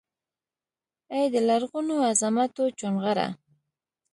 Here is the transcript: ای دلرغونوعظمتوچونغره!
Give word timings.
ای 1.13 1.25
دلرغونوعظمتوچونغره! 1.33 3.27